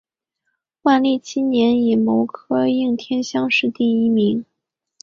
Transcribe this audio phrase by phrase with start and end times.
[0.81, 4.43] 万历七年己卯科应天乡试第一名。